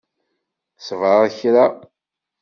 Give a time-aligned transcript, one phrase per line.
[0.87, 1.65] Sbeṛ kra.